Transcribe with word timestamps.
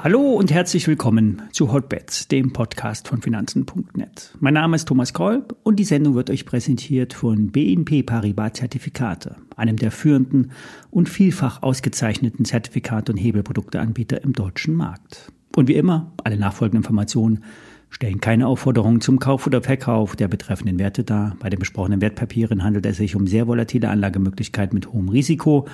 Hallo 0.00 0.32
und 0.32 0.50
herzlich 0.52 0.86
willkommen 0.86 1.42
zu 1.52 1.70
Hotbets, 1.72 2.28
dem 2.28 2.52
Podcast 2.52 3.08
von 3.08 3.20
Finanzen.net. 3.20 4.32
Mein 4.40 4.54
Name 4.54 4.76
ist 4.76 4.86
Thomas 4.88 5.12
Kolb 5.12 5.56
und 5.64 5.76
die 5.76 5.84
Sendung 5.84 6.14
wird 6.14 6.30
euch 6.30 6.46
präsentiert 6.46 7.12
von 7.12 7.50
BNP 7.50 8.04
Paribas 8.04 8.54
Zertifikate, 8.54 9.36
einem 9.56 9.76
der 9.76 9.90
führenden 9.90 10.52
und 10.90 11.08
vielfach 11.08 11.62
ausgezeichneten 11.62 12.44
Zertifikate 12.44 13.12
und 13.12 13.18
Hebelprodukteanbieter 13.18 14.22
im 14.22 14.32
deutschen 14.32 14.76
Markt. 14.76 15.32
Und 15.56 15.68
wie 15.68 15.74
immer, 15.74 16.12
alle 16.24 16.38
nachfolgenden 16.38 16.84
Informationen 16.84 17.44
stellen 17.90 18.20
keine 18.20 18.46
Aufforderungen 18.46 19.00
zum 19.00 19.18
Kauf 19.18 19.46
oder 19.46 19.62
Verkauf 19.62 20.16
der 20.16 20.28
betreffenden 20.28 20.78
Werte 20.78 21.04
dar. 21.04 21.36
Bei 21.40 21.50
den 21.50 21.58
besprochenen 21.58 22.00
Wertpapieren 22.00 22.62
handelt 22.62 22.86
es 22.86 22.98
sich 22.98 23.16
um 23.16 23.26
sehr 23.26 23.46
volatile 23.46 23.88
Anlagemöglichkeiten 23.88 24.74
mit 24.74 24.92
hohem 24.92 25.08
Risiko. 25.08 25.66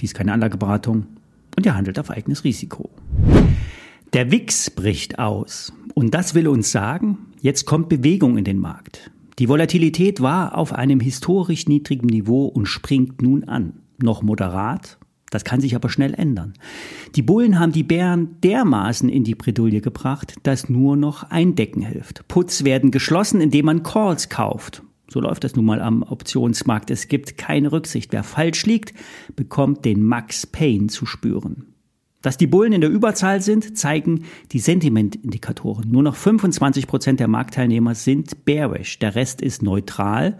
Dies 0.00 0.10
ist 0.10 0.14
keine 0.14 0.32
Anlageberatung 0.32 1.06
und 1.56 1.66
ihr 1.66 1.74
handelt 1.74 1.98
auf 1.98 2.10
eigenes 2.10 2.44
Risiko. 2.44 2.90
Der 4.12 4.30
WIX 4.30 4.70
bricht 4.70 5.18
aus. 5.18 5.72
Und 5.94 6.14
das 6.14 6.34
will 6.34 6.48
uns 6.48 6.72
sagen, 6.72 7.18
jetzt 7.40 7.64
kommt 7.64 7.88
Bewegung 7.88 8.38
in 8.38 8.44
den 8.44 8.58
Markt. 8.58 9.10
Die 9.38 9.48
Volatilität 9.48 10.20
war 10.20 10.56
auf 10.56 10.72
einem 10.72 11.00
historisch 11.00 11.66
niedrigen 11.66 12.06
Niveau 12.06 12.46
und 12.46 12.66
springt 12.66 13.22
nun 13.22 13.44
an. 13.44 13.74
Noch 14.02 14.22
moderat, 14.22 14.98
das 15.30 15.44
kann 15.44 15.60
sich 15.60 15.74
aber 15.74 15.88
schnell 15.88 16.14
ändern. 16.14 16.54
Die 17.14 17.22
Bullen 17.22 17.58
haben 17.58 17.72
die 17.72 17.84
Bären 17.84 18.40
dermaßen 18.42 19.08
in 19.08 19.24
die 19.24 19.36
Bredouille 19.36 19.80
gebracht, 19.80 20.34
dass 20.42 20.68
nur 20.68 20.96
noch 20.96 21.24
Eindecken 21.30 21.82
hilft. 21.82 22.26
Puts 22.28 22.64
werden 22.64 22.90
geschlossen, 22.90 23.40
indem 23.40 23.66
man 23.66 23.82
Calls 23.82 24.28
kauft. 24.28 24.82
So 25.08 25.20
läuft 25.20 25.42
das 25.44 25.56
nun 25.56 25.64
mal 25.64 25.80
am 25.80 26.02
Optionsmarkt. 26.02 26.90
Es 26.90 27.08
gibt 27.08 27.36
keine 27.36 27.72
Rücksicht. 27.72 28.12
Wer 28.12 28.22
falsch 28.22 28.66
liegt, 28.66 28.94
bekommt 29.34 29.84
den 29.84 30.04
Max 30.04 30.46
Pain 30.46 30.88
zu 30.88 31.06
spüren. 31.06 31.74
Dass 32.22 32.36
die 32.36 32.46
Bullen 32.46 32.72
in 32.72 32.80
der 32.80 32.90
Überzahl 32.90 33.40
sind, 33.40 33.78
zeigen 33.78 34.24
die 34.52 34.58
Sentimentindikatoren. 34.58 35.90
Nur 35.90 36.02
noch 36.02 36.16
25 36.16 36.86
Prozent 36.86 37.18
der 37.18 37.28
Marktteilnehmer 37.28 37.94
sind 37.94 38.44
bearish, 38.44 38.98
der 38.98 39.14
Rest 39.14 39.40
ist 39.40 39.62
neutral 39.62 40.38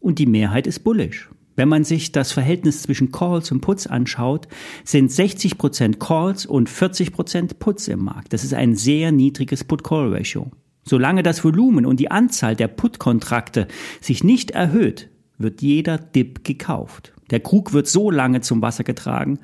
und 0.00 0.18
die 0.18 0.26
Mehrheit 0.26 0.66
ist 0.66 0.80
bullish. 0.80 1.28
Wenn 1.58 1.68
man 1.68 1.82
sich 1.82 2.12
das 2.12 2.30
Verhältnis 2.30 2.82
zwischen 2.82 3.10
Calls 3.10 3.50
und 3.50 3.62
Puts 3.62 3.88
anschaut, 3.88 4.46
sind 4.84 5.10
60 5.10 5.58
Prozent 5.58 5.98
Calls 5.98 6.46
und 6.46 6.68
40 6.68 7.12
Prozent 7.12 7.58
Puts 7.58 7.88
im 7.88 8.04
Markt. 8.04 8.32
Das 8.32 8.44
ist 8.44 8.54
ein 8.54 8.76
sehr 8.76 9.10
niedriges 9.10 9.64
Put-Call-Ratio. 9.64 10.52
Solange 10.84 11.24
das 11.24 11.42
Volumen 11.42 11.84
und 11.84 11.98
die 11.98 12.12
Anzahl 12.12 12.54
der 12.54 12.68
Put-Kontrakte 12.68 13.66
sich 14.00 14.22
nicht 14.22 14.52
erhöht, 14.52 15.10
wird 15.36 15.60
jeder 15.60 15.98
Dip 15.98 16.44
gekauft. 16.44 17.12
Der 17.30 17.40
Krug 17.40 17.72
wird 17.72 17.88
so 17.88 18.12
lange 18.12 18.40
zum 18.40 18.62
Wasser 18.62 18.84
getragen, 18.84 19.40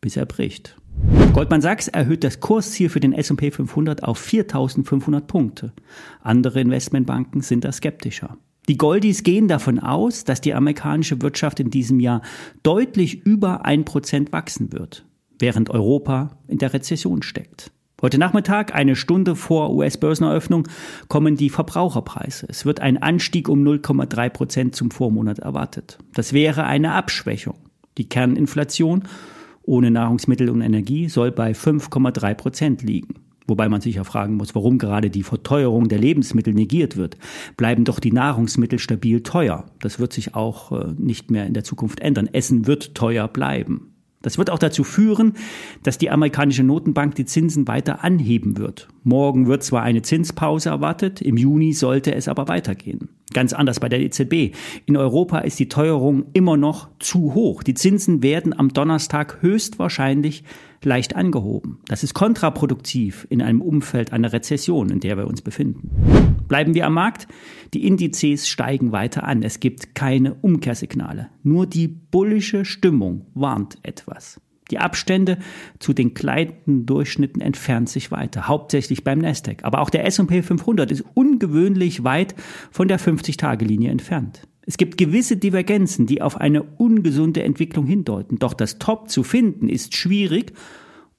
bis 0.00 0.16
er 0.16 0.24
bricht. 0.24 0.78
Goldman 1.34 1.60
Sachs 1.60 1.88
erhöht 1.88 2.24
das 2.24 2.40
Kursziel 2.40 2.88
für 2.88 3.00
den 3.00 3.12
S&P 3.12 3.50
500 3.50 4.02
auf 4.02 4.18
4.500 4.26 5.20
Punkte. 5.20 5.74
Andere 6.22 6.62
Investmentbanken 6.62 7.42
sind 7.42 7.66
da 7.66 7.72
skeptischer. 7.72 8.38
Die 8.70 8.78
Goldies 8.78 9.24
gehen 9.24 9.48
davon 9.48 9.80
aus, 9.80 10.22
dass 10.22 10.40
die 10.40 10.54
amerikanische 10.54 11.20
Wirtschaft 11.22 11.58
in 11.58 11.70
diesem 11.70 11.98
Jahr 11.98 12.22
deutlich 12.62 13.26
über 13.26 13.66
1% 13.66 14.30
wachsen 14.30 14.72
wird, 14.72 15.04
während 15.40 15.70
Europa 15.70 16.38
in 16.46 16.58
der 16.58 16.72
Rezession 16.72 17.24
steckt. 17.24 17.72
Heute 18.00 18.16
Nachmittag, 18.16 18.72
eine 18.72 18.94
Stunde 18.94 19.34
vor 19.34 19.74
US-Börseneröffnung, 19.74 20.68
kommen 21.08 21.34
die 21.34 21.50
Verbraucherpreise. 21.50 22.46
Es 22.48 22.64
wird 22.64 22.78
ein 22.78 23.02
Anstieg 23.02 23.48
um 23.48 23.64
0,3 23.64 24.28
Prozent 24.28 24.76
zum 24.76 24.92
Vormonat 24.92 25.40
erwartet. 25.40 25.98
Das 26.14 26.32
wäre 26.32 26.62
eine 26.62 26.92
Abschwächung. 26.92 27.56
Die 27.98 28.08
Kerninflation 28.08 29.02
ohne 29.62 29.90
Nahrungsmittel 29.90 30.48
und 30.48 30.60
Energie 30.60 31.08
soll 31.08 31.32
bei 31.32 31.50
5,3 31.50 32.34
Prozent 32.34 32.82
liegen. 32.82 33.29
Wobei 33.50 33.68
man 33.68 33.80
sich 33.80 33.96
ja 33.96 34.04
fragen 34.04 34.36
muss, 34.36 34.54
warum 34.54 34.78
gerade 34.78 35.10
die 35.10 35.24
Verteuerung 35.24 35.88
der 35.88 35.98
Lebensmittel 35.98 36.54
negiert 36.54 36.96
wird. 36.96 37.16
Bleiben 37.56 37.84
doch 37.84 37.98
die 37.98 38.12
Nahrungsmittel 38.12 38.78
stabil 38.78 39.24
teuer. 39.24 39.64
Das 39.80 39.98
wird 39.98 40.12
sich 40.12 40.36
auch 40.36 40.70
äh, 40.70 40.94
nicht 40.96 41.32
mehr 41.32 41.46
in 41.46 41.52
der 41.52 41.64
Zukunft 41.64 41.98
ändern. 41.98 42.28
Essen 42.32 42.68
wird 42.68 42.94
teuer 42.94 43.26
bleiben. 43.26 43.90
Das 44.22 44.38
wird 44.38 44.50
auch 44.50 44.58
dazu 44.58 44.84
führen, 44.84 45.32
dass 45.82 45.98
die 45.98 46.10
amerikanische 46.10 46.62
Notenbank 46.62 47.16
die 47.16 47.24
Zinsen 47.24 47.66
weiter 47.66 48.04
anheben 48.04 48.56
wird. 48.56 48.86
Morgen 49.02 49.48
wird 49.48 49.64
zwar 49.64 49.82
eine 49.82 50.02
Zinspause 50.02 50.68
erwartet, 50.68 51.20
im 51.20 51.36
Juni 51.36 51.72
sollte 51.72 52.14
es 52.14 52.28
aber 52.28 52.46
weitergehen. 52.46 53.08
Ganz 53.32 53.52
anders 53.52 53.80
bei 53.80 53.88
der 53.88 54.00
EZB. 54.00 54.54
In 54.86 54.96
Europa 54.96 55.38
ist 55.38 55.58
die 55.58 55.68
Teuerung 55.68 56.26
immer 56.32 56.56
noch 56.56 56.88
zu 56.98 57.34
hoch. 57.34 57.62
Die 57.62 57.74
Zinsen 57.74 58.22
werden 58.22 58.58
am 58.58 58.72
Donnerstag 58.72 59.38
höchstwahrscheinlich 59.40 60.44
leicht 60.82 61.14
angehoben. 61.14 61.78
Das 61.86 62.02
ist 62.02 62.14
kontraproduktiv 62.14 63.26
in 63.30 63.42
einem 63.42 63.60
Umfeld 63.60 64.12
einer 64.12 64.32
Rezession, 64.32 64.90
in 64.90 65.00
der 65.00 65.16
wir 65.16 65.26
uns 65.26 65.42
befinden. 65.42 65.90
Bleiben 66.48 66.74
wir 66.74 66.86
am 66.86 66.94
Markt. 66.94 67.28
Die 67.74 67.86
Indizes 67.86 68.48
steigen 68.48 68.90
weiter 68.90 69.24
an. 69.24 69.42
Es 69.42 69.60
gibt 69.60 69.94
keine 69.94 70.34
Umkehrsignale. 70.34 71.28
Nur 71.42 71.66
die 71.66 71.86
bullische 71.86 72.64
Stimmung 72.64 73.26
warnt 73.34 73.78
etwas. 73.82 74.40
Die 74.70 74.78
Abstände 74.78 75.38
zu 75.78 75.92
den 75.92 76.14
kleinen 76.14 76.86
Durchschnitten 76.86 77.40
entfernt 77.40 77.88
sich 77.88 78.10
weiter, 78.10 78.48
hauptsächlich 78.48 79.04
beim 79.04 79.18
Nasdaq. 79.18 79.64
Aber 79.64 79.80
auch 79.80 79.90
der 79.90 80.06
S&P 80.06 80.42
500 80.42 80.90
ist 80.90 81.04
ungewöhnlich 81.14 82.04
weit 82.04 82.34
von 82.70 82.88
der 82.88 83.00
50-Tage-Linie 83.00 83.90
entfernt. 83.90 84.42
Es 84.66 84.76
gibt 84.76 84.98
gewisse 84.98 85.36
Divergenzen, 85.36 86.06
die 86.06 86.22
auf 86.22 86.36
eine 86.40 86.62
ungesunde 86.62 87.42
Entwicklung 87.42 87.86
hindeuten. 87.86 88.38
Doch 88.38 88.54
das 88.54 88.78
Top 88.78 89.10
zu 89.10 89.24
finden 89.24 89.68
ist 89.68 89.96
schwierig 89.96 90.52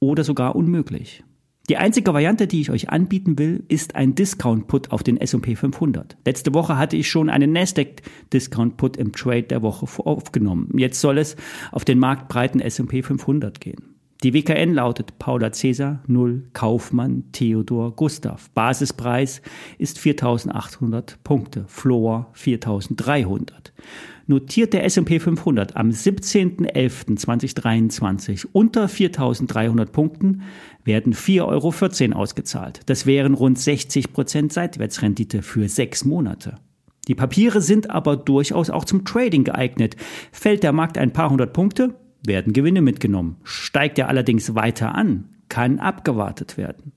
oder 0.00 0.24
sogar 0.24 0.56
unmöglich. 0.56 1.22
Die 1.68 1.78
einzige 1.78 2.14
Variante, 2.14 2.46
die 2.46 2.60
ich 2.60 2.70
euch 2.70 2.90
anbieten 2.90 3.38
will, 3.38 3.64
ist 3.66 3.96
ein 3.96 4.14
Discount-Put 4.14 4.92
auf 4.92 5.02
den 5.02 5.16
S&P 5.16 5.56
500. 5.56 6.16
Letzte 6.24 6.54
Woche 6.54 6.78
hatte 6.78 6.96
ich 6.96 7.10
schon 7.10 7.28
einen 7.28 7.52
Nasdaq 7.52 8.02
Discount-Put 8.32 8.96
im 8.96 9.12
Trade 9.12 9.44
der 9.44 9.62
Woche 9.62 9.86
aufgenommen. 10.04 10.70
Jetzt 10.76 11.00
soll 11.00 11.18
es 11.18 11.34
auf 11.72 11.84
den 11.84 11.98
marktbreiten 11.98 12.60
S&P 12.60 13.02
500 13.02 13.60
gehen. 13.60 13.95
Die 14.22 14.32
WKN 14.32 14.72
lautet 14.72 15.18
Paula 15.18 15.52
Cäsar 15.52 16.02
0 16.06 16.44
Kaufmann 16.54 17.24
Theodor 17.32 17.94
Gustav. 17.94 18.48
Basispreis 18.54 19.42
ist 19.76 19.98
4800 19.98 21.22
Punkte, 21.22 21.66
Floor 21.68 22.30
4300. 22.32 23.74
Notiert 24.26 24.72
der 24.72 24.84
S&P 24.84 25.20
500 25.20 25.76
am 25.76 25.90
17.11.2023 25.90 28.46
unter 28.52 28.88
4300 28.88 29.92
Punkten, 29.92 30.40
werden 30.82 31.12
4,14 31.12 32.12
Euro 32.12 32.22
ausgezahlt. 32.22 32.80
Das 32.86 33.04
wären 33.04 33.34
rund 33.34 33.58
60 33.58 34.14
Prozent 34.14 34.50
Seitwärtsrendite 34.52 35.42
für 35.42 35.68
sechs 35.68 36.06
Monate. 36.06 36.54
Die 37.06 37.14
Papiere 37.14 37.60
sind 37.60 37.90
aber 37.90 38.16
durchaus 38.16 38.70
auch 38.70 38.86
zum 38.86 39.04
Trading 39.04 39.44
geeignet. 39.44 39.94
Fällt 40.32 40.62
der 40.62 40.72
Markt 40.72 40.96
ein 40.98 41.12
paar 41.12 41.30
hundert 41.30 41.52
Punkte, 41.52 41.94
werden 42.26 42.52
Gewinne 42.52 42.82
mitgenommen. 42.82 43.36
Steigt 43.44 43.98
er 43.98 44.08
allerdings 44.08 44.54
weiter 44.54 44.94
an, 44.94 45.28
kann 45.48 45.78
abgewartet 45.78 46.56
werden. 46.56 46.92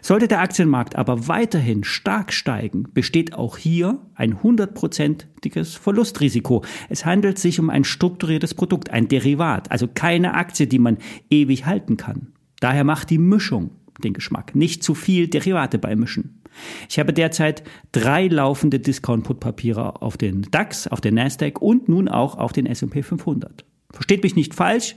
Sollte 0.00 0.28
der 0.28 0.40
Aktienmarkt 0.40 0.96
aber 0.96 1.28
weiterhin 1.28 1.84
stark 1.84 2.32
steigen, 2.32 2.84
besteht 2.94 3.34
auch 3.34 3.58
hier 3.58 3.98
ein 4.14 4.42
hundertprozentiges 4.42 5.74
Verlustrisiko. 5.74 6.64
Es 6.88 7.04
handelt 7.04 7.38
sich 7.38 7.60
um 7.60 7.70
ein 7.70 7.84
strukturiertes 7.84 8.54
Produkt, 8.54 8.90
ein 8.90 9.08
Derivat, 9.08 9.70
also 9.70 9.86
keine 9.86 10.34
Aktie, 10.34 10.66
die 10.66 10.78
man 10.78 10.98
ewig 11.30 11.66
halten 11.66 11.96
kann. 11.96 12.32
Daher 12.60 12.84
macht 12.84 13.10
die 13.10 13.18
Mischung 13.18 13.70
den 14.02 14.12
Geschmack. 14.12 14.54
Nicht 14.54 14.82
zu 14.82 14.94
viel 14.94 15.28
Derivate 15.28 15.78
beimischen. 15.78 16.42
Ich 16.88 16.98
habe 16.98 17.12
derzeit 17.12 17.62
drei 17.92 18.28
laufende 18.28 18.80
Discount-Put-Papiere 18.80 20.00
auf 20.00 20.16
den 20.16 20.42
DAX, 20.50 20.88
auf 20.88 21.00
den 21.00 21.14
Nasdaq 21.14 21.60
und 21.60 21.88
nun 21.88 22.08
auch 22.08 22.36
auf 22.38 22.52
den 22.52 22.66
S&P 22.66 23.02
500. 23.02 23.64
Versteht 23.96 24.24
mich 24.24 24.36
nicht 24.36 24.54
falsch, 24.54 24.96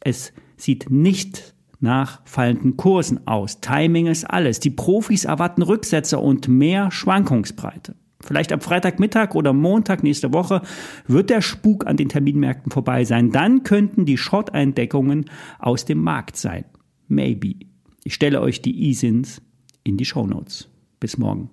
es 0.00 0.32
sieht 0.56 0.90
nicht 0.90 1.54
nach 1.78 2.20
fallenden 2.24 2.76
Kursen 2.76 3.24
aus. 3.28 3.60
Timing 3.60 4.08
ist 4.08 4.24
alles. 4.24 4.58
Die 4.58 4.70
Profis 4.70 5.24
erwarten 5.24 5.62
Rücksätze 5.62 6.18
und 6.18 6.48
mehr 6.48 6.90
Schwankungsbreite. 6.90 7.94
Vielleicht 8.20 8.50
ab 8.52 8.64
Freitagmittag 8.64 9.36
oder 9.36 9.52
Montag 9.52 10.02
nächste 10.02 10.32
Woche 10.32 10.62
wird 11.06 11.30
der 11.30 11.42
Spuk 11.42 11.86
an 11.86 11.96
den 11.96 12.08
Terminmärkten 12.08 12.72
vorbei 12.72 13.04
sein. 13.04 13.30
Dann 13.30 13.62
könnten 13.62 14.04
die 14.04 14.18
Short-Eindeckungen 14.18 15.26
aus 15.60 15.84
dem 15.84 16.02
Markt 16.02 16.36
sein. 16.36 16.64
Maybe. 17.06 17.54
Ich 18.02 18.14
stelle 18.14 18.40
euch 18.40 18.62
die 18.62 18.88
E-Sins 18.88 19.42
in 19.84 19.96
die 19.96 20.04
Show 20.04 20.26
Notes. 20.26 20.68
Bis 20.98 21.18
morgen. 21.18 21.50